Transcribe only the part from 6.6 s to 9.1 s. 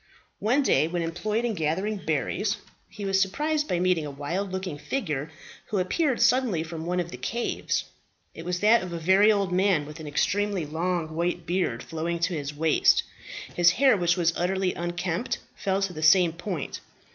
from one of the caves. It was that of a